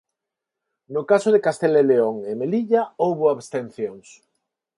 No 0.95 1.01
caso 1.11 1.29
de 1.33 1.43
Castela 1.45 1.79
e 1.83 1.85
León 1.91 2.15
e 2.31 2.33
Melilla 2.41 2.81
houbo 3.03 3.25
abstencións. 3.27 4.07